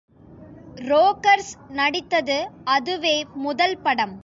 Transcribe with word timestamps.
Rogers 0.81 1.51
நடித்தது 1.71 2.37
அதுவே 2.69 3.15
முதல் 3.41 3.77
படம்! 3.77 4.15